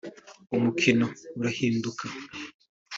umukino 0.55 1.05
urahinduka 1.37 2.03